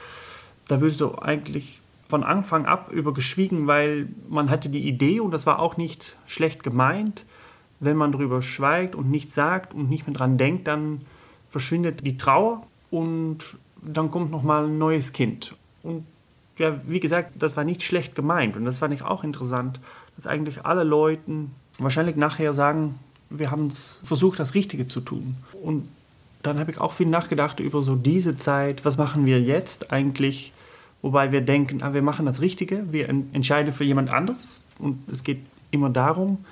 [0.67, 1.79] da würde so eigentlich
[2.09, 6.17] von Anfang ab über geschwiegen, weil man hatte die Idee und das war auch nicht
[6.27, 7.23] schlecht gemeint,
[7.85, 11.01] wenn man darüber schweigt und nichts sagt und nicht mehr dran denkt, dann
[11.47, 13.37] verschwindet die Trauer und
[13.81, 15.55] dann kommt noch mal ein neues Kind.
[15.83, 16.05] Und
[16.57, 19.79] ja, wie gesagt, das war nicht schlecht gemeint und das fand ich auch interessant,
[20.15, 21.21] dass eigentlich alle Leute
[21.77, 22.95] wahrscheinlich nachher sagen,
[23.29, 25.35] wir haben versucht, das Richtige zu tun.
[25.61, 25.87] Und
[26.43, 30.53] dann habe ich auch viel nachgedacht über so diese Zeit, was machen wir jetzt eigentlich,
[31.01, 35.23] wobei wir denken, ah, wir machen das Richtige, wir entscheiden für jemand anderes und es
[35.23, 35.39] geht
[35.71, 36.45] immer darum,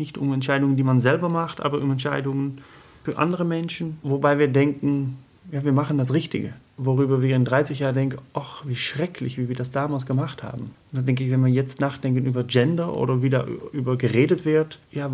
[0.00, 2.58] nicht um Entscheidungen, die man selber macht, aber um Entscheidungen
[3.04, 5.18] für andere Menschen, wobei wir denken,
[5.52, 9.48] ja, wir machen das Richtige, worüber wir in 30 Jahren denken, ach, wie schrecklich, wie
[9.48, 10.62] wir das damals gemacht haben.
[10.62, 14.78] Und dann denke ich, wenn wir jetzt nachdenken über Gender oder wieder über geredet wird,
[14.92, 15.10] ja,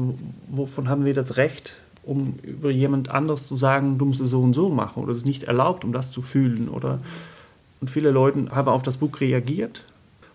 [0.48, 4.40] wovon haben wir das Recht, um über jemand anders zu sagen, du musst es so
[4.40, 6.68] und so machen oder es ist nicht erlaubt, um das zu fühlen.
[6.68, 6.98] Oder
[7.80, 9.84] und viele Leute haben auf das Buch reagiert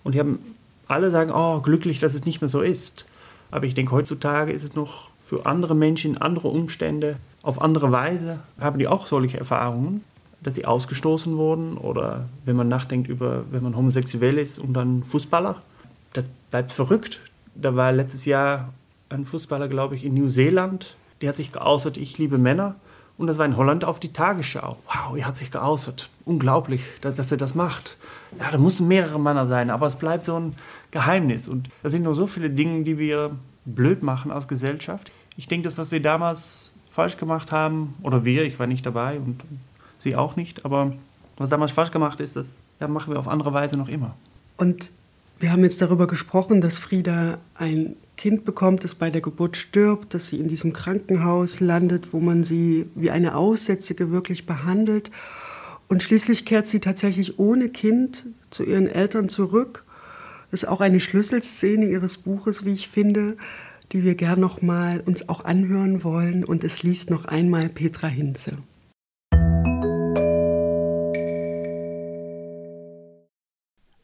[0.04, 0.40] und die haben
[0.88, 3.06] alle sagen, oh, glücklich, dass es nicht mehr so ist.
[3.52, 8.40] Aber ich denke, heutzutage ist es noch für andere Menschen, andere Umstände, auf andere Weise,
[8.60, 10.04] haben die auch solche Erfahrungen,
[10.42, 15.04] dass sie ausgestoßen wurden oder wenn man nachdenkt über, wenn man homosexuell ist und dann
[15.04, 15.58] Fußballer,
[16.14, 17.22] das bleibt verrückt.
[17.56, 18.74] Da war letztes Jahr
[19.10, 22.76] ein Fußballer, glaube ich, in New Zealand, der hat sich geäußert, ich liebe Männer.
[23.18, 24.78] Und das war in Holland auf die Tagesschau.
[24.88, 26.10] Wow, er hat sich geäußert.
[26.26, 27.98] Unglaublich, dass, er das macht.
[28.40, 30.56] Ja, da müssen mehrere Männer sein, aber es bleibt so ein
[30.92, 31.48] Geheimnis.
[31.48, 33.32] Und da sind noch so viele Dinge, die wir
[33.66, 35.12] blöd machen als Gesellschaft.
[35.38, 39.18] Ich denke, das, was wir damals falsch gemacht haben, oder wir, ich war nicht dabei
[39.18, 39.42] und
[40.00, 40.94] sie auch nicht, aber
[41.38, 44.16] was damals falsch gemacht ist, das ja, machen wir auf andere Weise noch immer.
[44.58, 44.92] Und
[45.42, 50.14] wir haben jetzt darüber gesprochen, dass Frieda ein Kind bekommt, das bei der Geburt stirbt,
[50.14, 55.10] dass sie in diesem Krankenhaus landet, wo man sie wie eine Aussätzige wirklich behandelt.
[55.88, 59.84] Und schließlich kehrt sie tatsächlich ohne Kind zu ihren Eltern zurück.
[60.52, 63.38] Das ist auch eine Schlüsselszene ihres Buches, wie ich finde,
[63.92, 66.46] die wir gern noch mal uns auch anhören wollen.
[66.46, 68.58] Und es liest noch einmal Petra Hinze.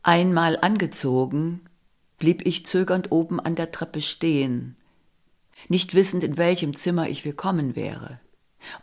[0.07, 1.59] Einmal angezogen,
[2.17, 4.77] blieb ich zögernd oben an der Treppe stehen,
[5.67, 8.21] nicht wissend, in welchem Zimmer ich willkommen wäre,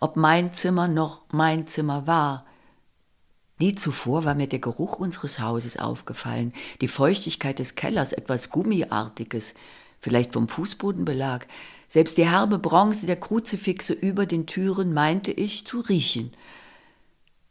[0.01, 2.45] ob mein Zimmer noch mein Zimmer war.
[3.59, 9.55] Nie zuvor war mir der Geruch unseres Hauses aufgefallen, die Feuchtigkeit des Kellers, etwas Gummiartiges,
[10.01, 11.47] vielleicht vom Fußbodenbelag,
[11.89, 16.35] selbst die herbe Bronze der Kruzifixe über den Türen meinte ich zu riechen.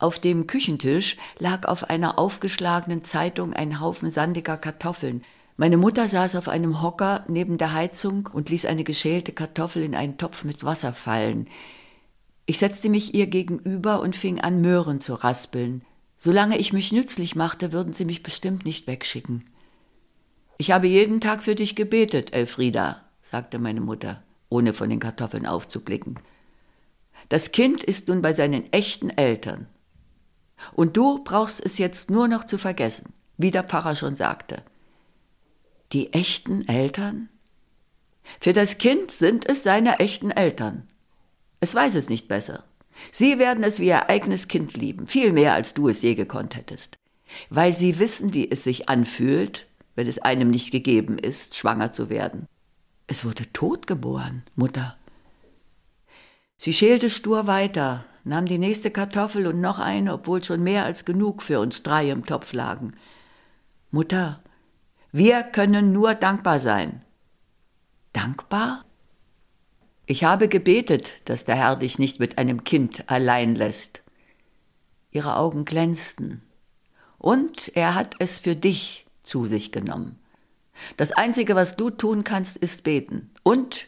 [0.03, 5.23] Auf dem Küchentisch lag auf einer aufgeschlagenen Zeitung ein Haufen sandiger Kartoffeln,
[5.55, 9.95] meine Mutter saß auf einem Hocker neben der Heizung und ließ eine geschälte Kartoffel in
[9.95, 11.47] einen Topf mit Wasser fallen.
[12.45, 15.83] Ich setzte mich ihr gegenüber und fing an, Möhren zu raspeln.
[16.17, 19.45] Solange ich mich nützlich machte, würden sie mich bestimmt nicht wegschicken.
[20.57, 25.45] Ich habe jeden Tag für dich gebetet, Elfrieda, sagte meine Mutter, ohne von den Kartoffeln
[25.45, 26.17] aufzublicken.
[27.29, 29.67] Das Kind ist nun bei seinen echten Eltern.
[30.71, 34.63] Und du brauchst es jetzt nur noch zu vergessen, wie der Pfarrer schon sagte
[35.93, 37.29] die echten Eltern?
[38.39, 40.87] Für das Kind sind es seine echten Eltern.
[41.59, 42.63] Es weiß es nicht besser.
[43.11, 46.55] Sie werden es wie ihr eigenes Kind lieben, viel mehr als du es je gekonnt
[46.55, 46.97] hättest,
[47.49, 52.09] weil sie wissen, wie es sich anfühlt, wenn es einem nicht gegeben ist, schwanger zu
[52.09, 52.47] werden.
[53.07, 54.97] Es wurde tot geboren, Mutter.
[56.57, 61.05] Sie schälte stur weiter, nahm die nächste Kartoffel und noch eine, obwohl schon mehr als
[61.05, 62.93] genug für uns drei im Topf lagen.
[63.91, 64.41] Mutter,
[65.11, 67.03] wir können nur dankbar sein.
[68.13, 68.85] Dankbar?
[70.05, 74.01] Ich habe gebetet, dass der Herr dich nicht mit einem Kind allein lässt.
[75.11, 76.41] Ihre Augen glänzten,
[77.17, 80.19] Und er hat es für dich zu sich genommen.
[80.97, 83.87] Das Einzige, was du tun kannst, ist beten und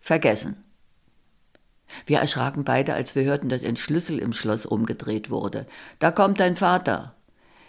[0.00, 0.64] vergessen.
[2.06, 5.66] Wir erschraken beide, als wir hörten, dass ein Schlüssel im Schloss umgedreht wurde.
[5.98, 7.14] Da kommt dein Vater.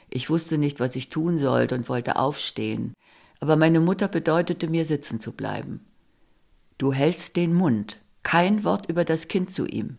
[0.10, 2.94] Ich wusste nicht, was ich tun sollte und wollte aufstehen,
[3.40, 5.86] aber meine Mutter bedeutete mir, sitzen zu bleiben.
[6.78, 9.98] Du hältst den Mund, kein Wort über das Kind zu ihm.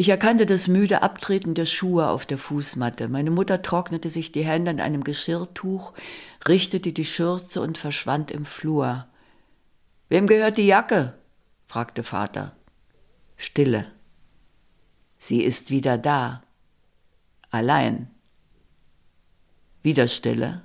[0.00, 3.08] Ich erkannte das müde Abtreten der Schuhe auf der Fußmatte.
[3.08, 5.92] Meine Mutter trocknete sich die Hände an einem Geschirrtuch,
[6.46, 9.06] richtete die Schürze und verschwand im Flur.
[10.08, 11.17] Wem gehört die Jacke?
[11.68, 12.56] Fragte Vater.
[13.36, 13.92] Stille.
[15.18, 16.42] Sie ist wieder da.
[17.50, 18.10] Allein.
[19.82, 20.62] Wieder Stille,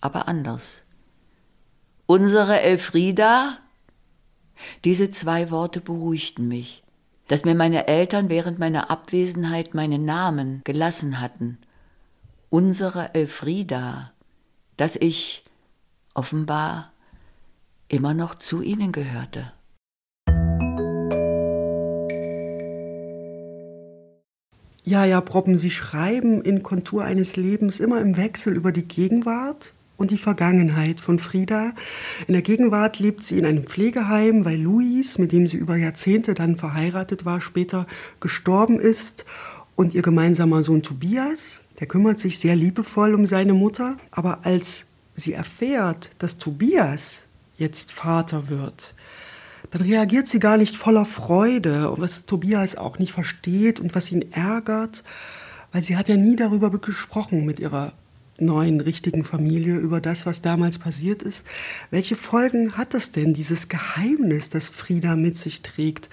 [0.00, 0.82] aber anders.
[2.06, 3.58] Unsere Elfrieda?
[4.84, 6.84] Diese zwei Worte beruhigten mich,
[7.26, 11.58] dass mir meine Eltern während meiner Abwesenheit meinen Namen gelassen hatten.
[12.50, 14.12] Unsere Elfrieda,
[14.76, 15.44] dass ich
[16.14, 16.92] offenbar
[17.88, 19.52] immer noch zu ihnen gehörte.
[24.90, 29.72] Ja, ja, Proppen, Sie schreiben in Kontur eines Lebens immer im Wechsel über die Gegenwart
[29.96, 31.74] und die Vergangenheit von Frieda.
[32.26, 36.34] In der Gegenwart lebt sie in einem Pflegeheim, weil Luis, mit dem sie über Jahrzehnte
[36.34, 37.86] dann verheiratet war, später
[38.18, 39.24] gestorben ist.
[39.76, 43.96] Und ihr gemeinsamer Sohn Tobias, der kümmert sich sehr liebevoll um seine Mutter.
[44.10, 48.92] Aber als sie erfährt, dass Tobias jetzt Vater wird,
[49.70, 54.32] dann reagiert sie gar nicht voller Freude, was Tobias auch nicht versteht und was ihn
[54.32, 55.04] ärgert,
[55.72, 57.92] weil sie hat ja nie darüber gesprochen mit ihrer
[58.38, 61.46] neuen richtigen Familie über das, was damals passiert ist.
[61.90, 66.08] Welche Folgen hat das denn, dieses Geheimnis, das Frieda mit sich trägt?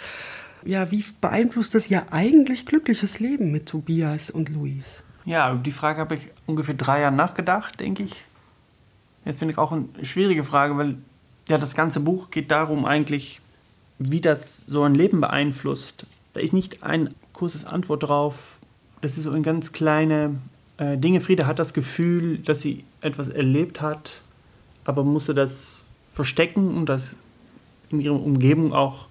[0.64, 5.04] Ja, wie beeinflusst das ihr eigentlich glückliches Leben mit Tobias und Luis?
[5.26, 8.26] Ja, die Frage habe ich ungefähr drei Jahre nachgedacht, denke ich.
[9.26, 10.98] Jetzt finde ich auch eine schwierige Frage, weil
[11.50, 13.42] ja, das ganze Buch geht darum eigentlich,
[14.00, 16.06] wie das so ein Leben beeinflusst.
[16.34, 18.58] Da ist nicht ein kurzes Antwort drauf.
[19.02, 20.36] Das ist so ein ganz kleine
[20.78, 21.22] äh, Dinge.
[21.22, 24.22] Frieda hat das Gefühl, dass sie etwas erlebt hat,
[24.86, 27.18] aber musste das verstecken und dass
[27.90, 29.08] in ihrer Umgebung auch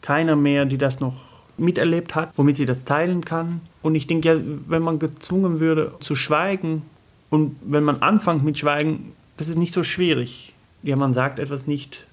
[0.00, 1.14] keiner mehr, die das noch
[1.56, 3.60] miterlebt hat, womit sie das teilen kann.
[3.82, 6.82] Und ich denke ja, wenn man gezwungen würde zu schweigen
[7.30, 10.54] und wenn man anfängt mit Schweigen, das ist nicht so schwierig.
[10.82, 12.06] Ja, man sagt etwas nicht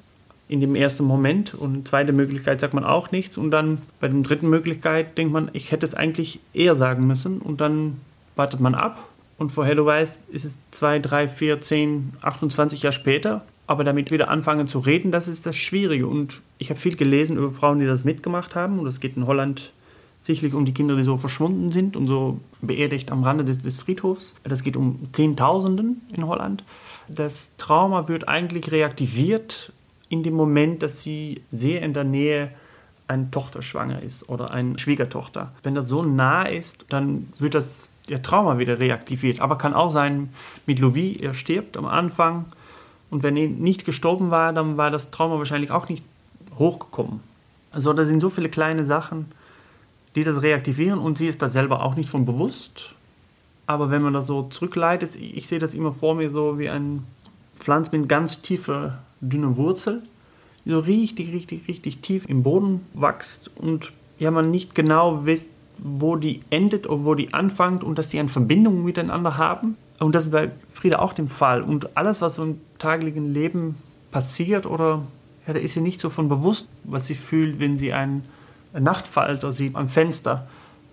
[0.51, 4.19] in dem ersten Moment und zweite Möglichkeit sagt man auch nichts und dann bei der
[4.19, 8.01] dritten Möglichkeit denkt man, ich hätte es eigentlich eher sagen müssen und dann
[8.35, 12.93] wartet man ab und vorher du weißt, ist es zwei, drei, vier, zehn, 28 Jahre
[12.93, 13.43] später.
[13.65, 16.05] Aber damit wieder anfangen zu reden, das ist das Schwierige.
[16.05, 18.77] Und ich habe viel gelesen über Frauen, die das mitgemacht haben.
[18.77, 19.71] Und es geht in Holland
[20.21, 23.79] sicherlich um die Kinder, die so verschwunden sind und so beerdigt am Rande des, des
[23.79, 24.35] Friedhofs.
[24.43, 26.63] Das geht um Zehntausenden in Holland.
[27.07, 29.71] Das Trauma wird eigentlich reaktiviert
[30.11, 32.51] in dem Moment, dass sie sehr in der Nähe
[33.07, 35.51] eine Tochter schwanger ist oder eine Schwiegertochter.
[35.63, 39.39] Wenn das so nah ist, dann wird das der Trauma wieder reaktiviert.
[39.39, 40.29] Aber kann auch sein
[40.65, 42.45] mit Louis, er stirbt am Anfang
[43.09, 46.03] und wenn er nicht gestorben war, dann war das Trauma wahrscheinlich auch nicht
[46.59, 47.21] hochgekommen.
[47.71, 49.27] Also da sind so viele kleine Sachen,
[50.15, 52.95] die das reaktivieren und sie ist da selber auch nicht von bewusst.
[53.65, 57.05] Aber wenn man das so zurückleitet, ich sehe das immer vor mir so wie ein
[57.55, 60.01] Pflanz mit ganz tiefer, dünner Wurzel,
[60.65, 65.51] die so richtig, richtig, richtig tief im Boden wächst und ja, man nicht genau wisst,
[65.77, 69.77] wo die endet und wo die anfängt und dass sie eine Verbindung miteinander haben.
[69.99, 71.61] Und das ist bei Frieda auch der Fall.
[71.63, 73.75] Und alles, was so im taglichen Leben
[74.11, 75.01] passiert oder
[75.47, 78.23] ja, da ist sie nicht so von bewusst, was sie fühlt, wenn sie einen
[78.77, 80.47] Nachtfalter sieht am Fenster.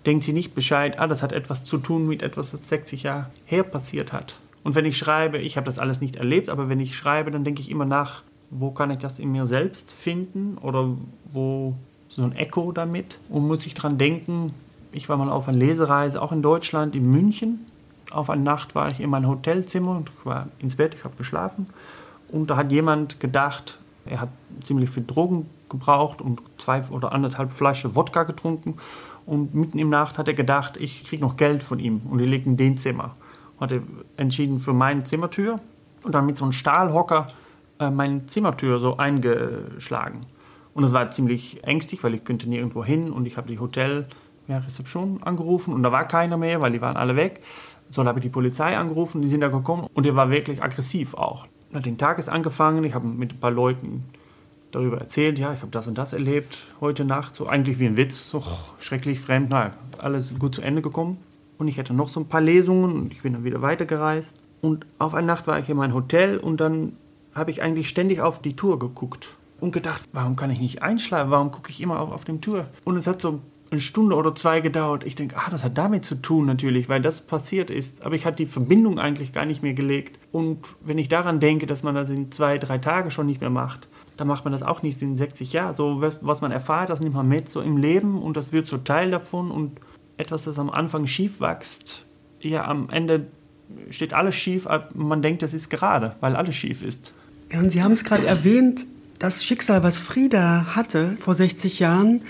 [0.05, 3.27] Denkt sie nicht Bescheid, ah, das hat etwas zu tun mit etwas, das 60 Jahre
[3.45, 4.39] her passiert hat.
[4.63, 7.43] Und wenn ich schreibe, ich habe das alles nicht erlebt, aber wenn ich schreibe, dann
[7.43, 10.89] denke ich immer nach, wo kann ich das in mir selbst finden oder
[11.31, 11.75] wo
[12.09, 14.53] so ein Echo damit und muss ich daran denken,
[14.91, 17.65] ich war mal auf einer Lesereise, auch in Deutschland, in München.
[18.09, 21.67] Auf eine Nacht war ich in meinem Hotelzimmer und war ins Bett, ich habe geschlafen.
[22.31, 24.29] Und da hat jemand gedacht, er hat
[24.63, 28.77] ziemlich viel Drogen gebraucht und zwei oder anderthalb Flaschen Wodka getrunken.
[29.27, 32.25] Und mitten im Nacht hat er gedacht, ich kriege noch Geld von ihm und er
[32.25, 33.13] liegt in den Zimmer.
[33.59, 33.81] Hat er
[34.17, 35.59] entschieden für meine Zimmertür
[36.03, 37.27] und dann mit so einem Stahlhocker
[37.79, 40.25] äh, meine Zimmertür so eingeschlagen.
[40.73, 44.07] Und es war ziemlich ängstlich, weil ich könnte nirgendwo hin und ich habe die Hotel
[44.47, 44.61] ja,
[45.21, 47.41] angerufen und da war keiner mehr, weil die waren alle weg.
[47.89, 51.13] So, habe ich die Polizei angerufen, die sind da gekommen und der war wirklich aggressiv
[51.15, 51.47] auch.
[51.71, 54.05] Den Tag ist angefangen, ich habe mit ein paar Leuten
[54.71, 57.97] darüber erzählt, ja, ich habe das und das erlebt heute Nacht, so eigentlich wie ein
[57.97, 58.43] Witz, so
[58.79, 61.17] schrecklich fremd, naja, alles gut zu Ende gekommen.
[61.59, 64.41] Und ich hatte noch so ein paar Lesungen und ich bin dann wieder weitergereist.
[64.61, 66.93] Und auf eine Nacht war ich in meinem Hotel und dann
[67.35, 71.31] habe ich eigentlich ständig auf die Tour geguckt und gedacht, warum kann ich nicht einschlafen?
[71.31, 72.65] Warum gucke ich immer auf, auf dem Tour?
[72.85, 73.41] Und es hat so
[73.71, 75.05] eine Stunde oder zwei gedauert.
[75.05, 78.03] Ich denke, ah, das hat damit zu tun natürlich, weil das passiert ist.
[78.03, 80.19] Aber ich hatte die Verbindung eigentlich gar nicht mehr gelegt.
[80.31, 83.49] Und wenn ich daran denke, dass man das in zwei, drei Tagen schon nicht mehr
[83.49, 85.75] macht, dann macht man das auch nicht in 60 Jahren.
[85.75, 88.77] So, was man erfahrt, das nimmt man mit so im Leben und das wird so
[88.77, 89.51] Teil davon.
[89.51, 89.79] Und
[90.19, 92.05] etwas, das am Anfang schief wächst,
[92.41, 93.27] ja, am Ende
[93.89, 94.67] steht alles schief.
[94.93, 97.13] Man denkt, das ist gerade, weil alles schief ist.
[97.53, 98.85] Und Sie haben es gerade erwähnt,
[99.17, 102.21] das Schicksal, was Frieda hatte vor 60 Jahren,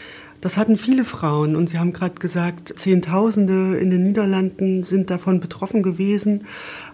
[0.42, 5.42] das hatten viele Frauen und Sie haben gerade gesagt, Zehntausende in den Niederlanden sind davon
[5.42, 6.46] betroffen gewesen.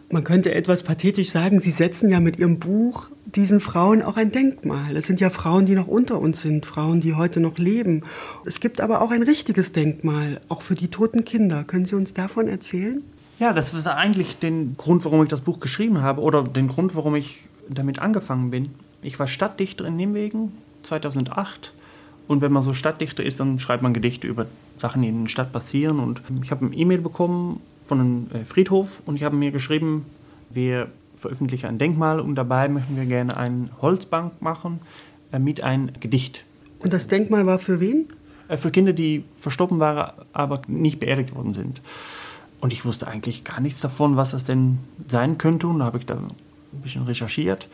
[0.10, 4.32] Man könnte etwas pathetisch sagen, Sie setzen ja mit Ihrem Buch diesen Frauen auch ein
[4.32, 4.96] Denkmal.
[4.96, 8.04] Es sind ja Frauen, die noch unter uns sind, Frauen, die heute noch leben.
[8.46, 11.64] Es gibt aber auch ein richtiges Denkmal, auch für die toten Kinder.
[11.64, 13.04] Können Sie uns davon erzählen?
[13.40, 16.96] Ja, das ist eigentlich der Grund, warum ich das Buch geschrieben habe oder den Grund,
[16.96, 18.70] warum ich damit angefangen bin.
[19.02, 21.74] Ich war Stadtdichter in Nimwegen 2008
[22.28, 25.30] und wenn man so Stadtdichter ist, dann schreibt man Gedichte über Sachen, die in der
[25.30, 26.00] Stadt passieren.
[26.00, 30.06] Und ich habe eine E-Mail bekommen von einem äh, Friedhof und ich habe mir geschrieben,
[30.50, 34.80] wir veröffentlichen ein Denkmal und dabei möchten wir gerne eine Holzbank machen
[35.32, 36.44] äh, mit einem Gedicht.
[36.80, 38.08] Und das Denkmal war für wen?
[38.48, 41.82] Äh, für Kinder, die verstorben waren, aber nicht beerdigt worden sind.
[42.60, 45.68] Und ich wusste eigentlich gar nichts davon, was das denn sein könnte.
[45.68, 47.68] Und da habe ich da ein bisschen recherchiert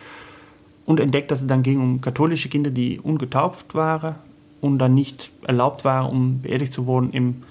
[0.86, 4.16] und entdeckt, dass es dann ging um katholische Kinder, die ungetauft waren
[4.60, 7.44] und dann nicht erlaubt waren, um beerdigt zu werden im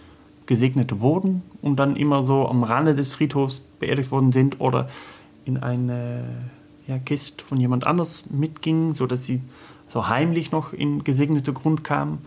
[0.51, 4.89] gesegneten Boden und dann immer so am Rande des Friedhofs beerdigt worden sind oder
[5.45, 6.25] in eine
[6.89, 9.43] ja, Kiste von jemand anders mitgingen, sodass sie
[9.87, 12.27] so heimlich noch in gesegnete Grund kamen,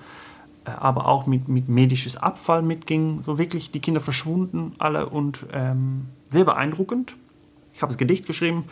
[0.63, 3.23] äh, aber auch mit, mit medisches Abfall mitgingen.
[3.23, 7.17] So wirklich die Kinder verschwunden alle und ähm, sehr beeindruckend.
[7.73, 8.63] Ich habe das Gedicht geschrieben,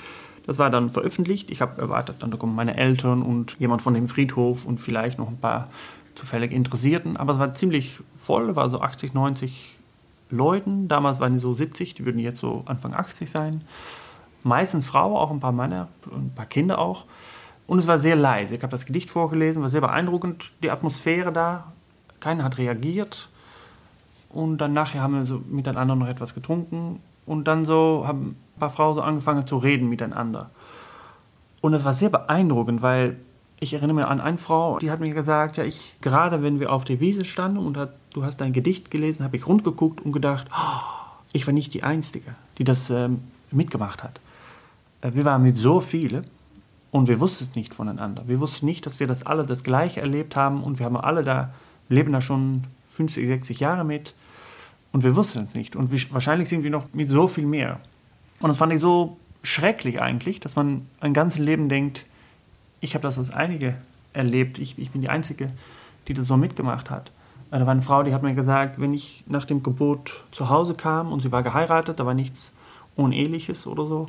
[0.45, 1.51] das war dann veröffentlicht.
[1.51, 5.27] Ich habe erwartet, dann kommen meine Eltern und jemand von dem Friedhof und vielleicht noch
[5.27, 5.67] ein paar
[6.15, 7.17] zufällig Interessierten.
[7.17, 9.77] Aber es war ziemlich voll, war so 80, 90
[10.29, 10.87] Leuten.
[10.87, 13.63] Damals waren die so 70, die würden jetzt so Anfang 80 sein.
[14.43, 17.05] Meistens Frauen, auch ein paar Männer, ein paar Kinder auch.
[17.67, 18.55] Und es war sehr leise.
[18.55, 21.71] Ich habe das Gedicht vorgelesen, war sehr beeindruckend, die Atmosphäre da.
[22.19, 23.29] Keiner hat reagiert.
[24.29, 27.01] Und dann nachher haben wir so miteinander noch etwas getrunken.
[27.25, 30.49] Und dann so haben ein paar Frauen so angefangen zu reden miteinander.
[31.61, 33.17] Und es war sehr beeindruckend, weil
[33.61, 36.73] ich erinnere mich an eine Frau, die hat mir gesagt, ja, ich, gerade wenn wir
[36.73, 40.11] auf der Wiese standen und hat, du hast dein Gedicht gelesen, habe ich rundgeguckt und
[40.11, 40.81] gedacht, oh,
[41.31, 43.21] ich war nicht die Einzige, die das ähm,
[43.51, 44.19] mitgemacht hat.
[45.01, 46.25] Äh, wir waren mit so vielen
[46.89, 48.27] und wir wussten es nicht voneinander.
[48.27, 51.23] Wir wussten nicht, dass wir das alle das Gleiche erlebt haben und wir haben alle
[51.23, 51.53] da,
[51.87, 54.15] leben da schon 50, 60 Jahre mit
[54.91, 55.75] und wir wussten es nicht.
[55.75, 57.79] Und wir, wahrscheinlich sind wir noch mit so viel mehr.
[58.41, 62.07] Und das fand ich so schrecklich eigentlich, dass man ein ganzes Leben denkt,
[62.81, 63.75] ich habe das als einige
[64.13, 64.59] erlebt.
[64.59, 65.47] Ich, ich bin die Einzige,
[66.07, 67.11] die das so mitgemacht hat.
[67.51, 70.73] Da war eine Frau, die hat mir gesagt, wenn ich nach dem Gebot zu Hause
[70.73, 72.53] kam und sie war geheiratet, da war nichts
[72.95, 74.07] Uneheliches oder so,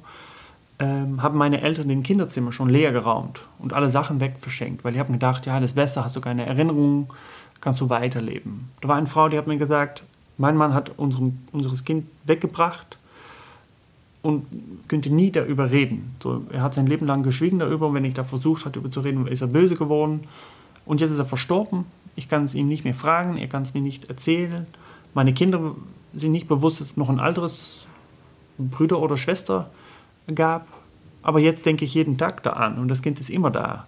[0.78, 5.00] ähm, haben meine Eltern den Kinderzimmer schon leer geraumt und alle Sachen wegverschenkt, weil die
[5.00, 7.08] haben gedacht, ja, das ist besser, hast du keine Erinnerungen,
[7.60, 8.70] kannst du weiterleben.
[8.80, 10.04] Da war eine Frau, die hat mir gesagt,
[10.38, 12.98] mein Mann hat unseren, unseres Kind weggebracht
[14.22, 14.46] und
[14.88, 16.14] könnte nie darüber reden.
[16.22, 18.90] So, er hat sein Leben lang geschwiegen darüber und wenn ich da versucht habe, darüber
[18.90, 20.20] zu reden, ist er böse geworden.
[20.86, 21.84] Und jetzt ist er verstorben.
[22.14, 24.66] Ich kann es ihm nicht mehr fragen, er kann es mir nicht erzählen.
[25.14, 25.74] Meine Kinder
[26.14, 27.86] sind nicht bewusst, dass es noch ein anderes
[28.58, 29.70] Bruder oder Schwester
[30.32, 30.66] gab.
[31.22, 33.86] Aber jetzt denke ich jeden Tag da an und das Kind ist immer da.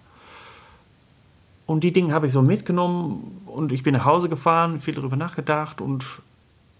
[1.65, 5.15] Und die Dinge habe ich so mitgenommen und ich bin nach Hause gefahren, viel darüber
[5.15, 6.05] nachgedacht und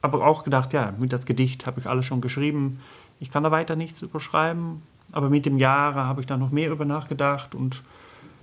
[0.01, 2.79] aber auch gedacht, ja, mit das Gedicht habe ich alles schon geschrieben
[3.25, 6.69] ich kann da weiter nichts überschreiben, aber mit dem Jahre habe ich da noch mehr
[6.69, 7.81] über nachgedacht und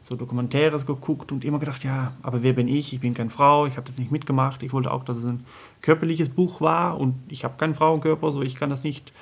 [0.08, 2.92] so Dokumentäres geguckt und immer gedacht, ja, aber wer bin ich?
[2.92, 4.64] Ich bin keine Frau, ich habe das nicht mitgemacht.
[4.64, 5.46] Ich wollte auch, dass es ein
[5.82, 9.12] körperliches Buch war und ich habe keinen Frauenkörper, so ich kann das nicht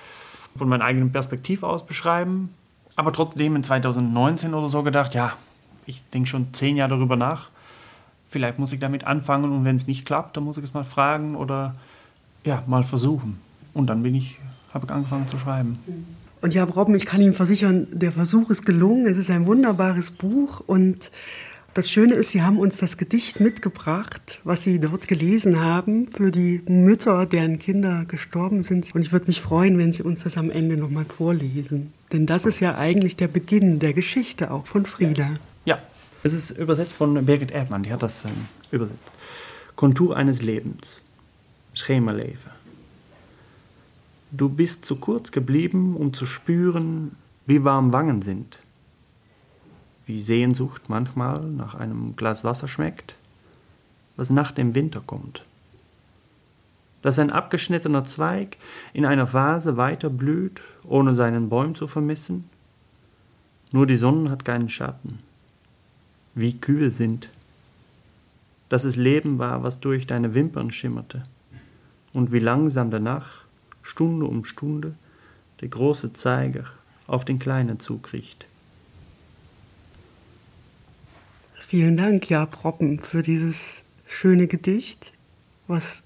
[0.57, 2.49] von meiner eigenen Perspektive aus beschreiben.
[2.97, 5.35] Aber trotzdem in 2019 oder so gedacht, ja,
[5.85, 7.51] ich denke schon zehn Jahre darüber nach.
[8.27, 10.85] Vielleicht muss ich damit anfangen und wenn es nicht klappt, dann muss ich es mal
[10.85, 11.75] fragen oder
[12.45, 13.39] ja, mal versuchen.
[13.75, 14.39] Und dann bin ich
[14.73, 15.79] habe ich angefangen zu schreiben.
[16.41, 19.07] Und ja, Robben, ich kann Ihnen versichern, der Versuch ist gelungen.
[19.07, 21.11] Es ist ein wunderbares Buch und
[21.75, 26.33] das Schöne ist, Sie haben uns das Gedicht mitgebracht, was Sie dort gelesen haben, für
[26.33, 28.93] die Mütter, deren Kinder gestorben sind.
[28.93, 31.93] Und ich würde mich freuen, wenn Sie uns das am Ende nochmal vorlesen.
[32.13, 35.35] Denn das ist ja eigentlich der Beginn der Geschichte auch von Frieda.
[35.65, 35.79] Ja,
[36.25, 38.33] es ist übersetzt von Birgit Erdmann, die hat das ähm,
[38.73, 39.13] übersetzt.
[39.77, 41.03] Kontur eines Lebens,
[41.73, 42.51] Schemaleven.
[44.33, 47.17] Du bist zu kurz geblieben, um zu spüren,
[47.47, 48.61] wie warm Wangen sind,
[50.07, 53.17] wie Sehnsucht manchmal nach einem Glas Wasser schmeckt,
[54.17, 55.45] was nach dem Winter kommt.
[57.03, 58.57] Dass ein abgeschnittener Zweig
[58.93, 62.45] in einer Vase weiter blüht, ohne seinen Bäum zu vermissen.
[63.73, 65.19] Nur die Sonne hat keinen Schatten.
[66.37, 67.31] Wie kühl sind.
[68.69, 71.25] Dass es Leben war, was durch deine Wimpern schimmerte.
[72.13, 73.40] Und wie langsam danach,
[73.83, 74.95] Stunde um Stunde,
[75.61, 76.65] der große Zeiger
[77.07, 78.47] auf den kleinen Zug riecht.
[81.59, 85.13] Vielen Dank, Ja Proppen, für dieses schöne Gedicht,
[85.69, 86.03] was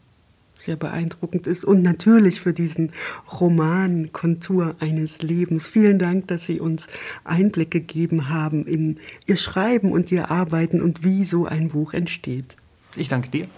[0.61, 2.93] sehr beeindruckend ist und natürlich für diesen
[3.41, 5.69] Roman Kontur eines Lebens.
[5.69, 6.87] Vielen Dank, dass Sie uns
[7.25, 12.57] Einblick gegeben haben in Ihr Schreiben und Ihr Arbeiten und wie so ein Buch entsteht.
[12.97, 13.49] Ich danke dir.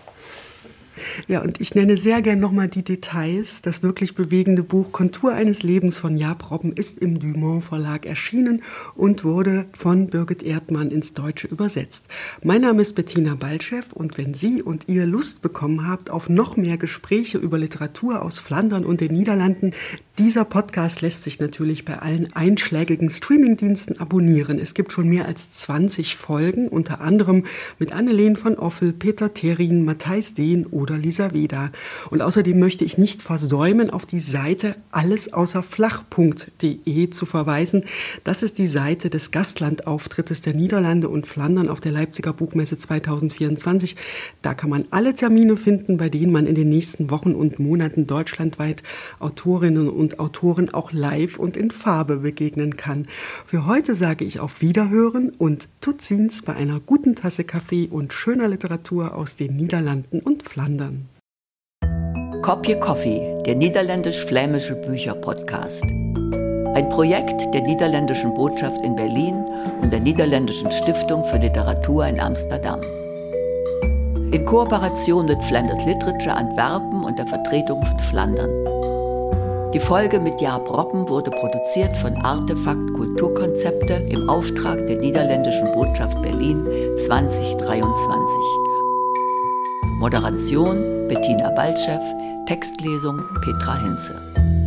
[1.28, 3.62] Ja, und ich nenne sehr gern nochmal die Details.
[3.62, 8.62] Das wirklich bewegende Buch Kontur eines Lebens von Jaap Robben ist im Dumont Verlag erschienen
[8.94, 12.06] und wurde von Birgit Erdmann ins Deutsche übersetzt.
[12.42, 16.56] Mein Name ist Bettina Balchev und wenn Sie und ihr Lust bekommen habt auf noch
[16.56, 19.72] mehr Gespräche über Literatur aus Flandern und den Niederlanden,
[20.18, 24.58] dieser Podcast lässt sich natürlich bei allen einschlägigen Streamingdiensten abonnieren.
[24.58, 27.44] Es gibt schon mehr als 20 Folgen, unter anderem
[27.78, 31.70] mit Anneleen von Offel, Peter Terin, Matthijs Dehn oder Lisa Weda.
[32.08, 37.84] Und außerdem möchte ich nicht versäumen, auf die Seite allesaußerflach.de zu verweisen.
[38.24, 43.96] Das ist die Seite des Gastlandauftrittes der Niederlande und Flandern auf der Leipziger Buchmesse 2024.
[44.40, 48.06] Da kann man alle Termine finden, bei denen man in den nächsten Wochen und Monaten
[48.06, 48.82] deutschlandweit
[49.18, 53.08] Autorinnen und und Autoren auch live und in Farbe begegnen kann.
[53.44, 58.46] Für heute sage ich auf Wiederhören und Tutzins bei einer guten Tasse Kaffee und schöner
[58.46, 60.75] Literatur aus den Niederlanden und Flandern.
[62.42, 65.84] Kopje Coffee, der niederländisch-flämische Bücher-Podcast.
[66.74, 69.44] Ein Projekt der niederländischen Botschaft in Berlin
[69.82, 72.80] und der niederländischen Stiftung für Literatur in Amsterdam.
[74.32, 78.50] In Kooperation mit Flanders Literature Antwerpen und der Vertretung von Flandern.
[79.72, 86.20] Die Folge mit Jaap Robben wurde produziert von Artefakt Kulturkonzepte im Auftrag der Niederländischen Botschaft
[86.22, 86.64] Berlin
[86.96, 88.75] 2023.
[89.98, 91.98] Moderation Bettina Baltschew,
[92.46, 94.65] Textlesung Petra Hinze.